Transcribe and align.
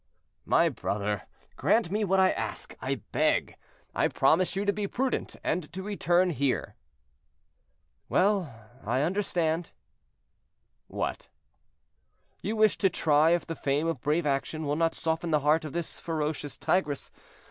"My 0.45 0.67
brother, 0.67 1.27
grant 1.57 1.91
me 1.91 2.03
what 2.03 2.19
I 2.19 2.31
ask, 2.31 2.75
I 2.81 3.03
beg; 3.11 3.55
I 3.93 4.07
promise 4.07 4.55
you 4.55 4.65
to 4.65 4.73
be 4.73 4.87
prudent, 4.87 5.35
and 5.43 5.71
to 5.73 5.83
return 5.83 6.31
here." 6.31 6.75
"Well, 8.09 8.51
I 8.83 9.03
understand." 9.03 9.73
"What?" 10.87 11.29
"You 12.41 12.55
wish 12.55 12.79
to 12.79 12.89
try 12.89 13.29
if 13.35 13.45
the 13.45 13.53
fame 13.53 13.85
of 13.85 13.97
a 13.97 13.99
brave 13.99 14.25
action 14.25 14.65
will 14.65 14.75
not 14.75 14.95
soften 14.95 15.29
the 15.29 15.41
heart 15.41 15.65
of 15.65 15.73
this 15.73 15.99
ferocious 15.99 16.57
tigress. 16.57 17.11